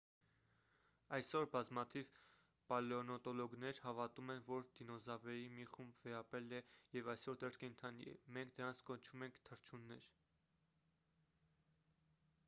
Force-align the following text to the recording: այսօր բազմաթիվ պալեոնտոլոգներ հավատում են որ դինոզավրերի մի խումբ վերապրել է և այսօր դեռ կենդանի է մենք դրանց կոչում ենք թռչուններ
այսօր 1.17 1.43
բազմաթիվ 1.55 2.07
պալեոնտոլոգներ 2.71 3.81
հավատում 3.89 4.31
են 4.35 4.41
որ 4.47 4.65
դինոզավրերի 4.79 5.45
մի 5.59 5.67
խումբ 5.77 6.01
վերապրել 6.07 6.57
է 6.61 6.63
և 6.99 7.11
այսօր 7.15 7.39
դեռ 7.45 7.59
կենդանի 7.67 8.09
է 8.15 8.17
մենք 8.39 8.57
դրանց 8.61 8.83
կոչում 8.91 9.27
ենք 9.29 9.41
թռչուններ 9.51 10.09